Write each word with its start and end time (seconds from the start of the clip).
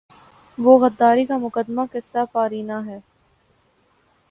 وہ 0.57 0.77
غداری 0.79 1.25
کا 1.25 1.37
مقدمہ 1.37 1.81
قصۂ 1.91 2.25
پارینہ 2.31 2.79
ہے۔ 2.85 2.99